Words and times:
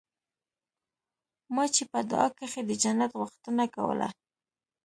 ما 1.55 1.63
چې 1.75 1.83
په 1.91 1.99
دعا 2.09 2.27
کښې 2.37 2.61
د 2.65 2.71
جنت 2.83 3.11
غوښتنه 3.19 3.63
کوله. 3.75 4.07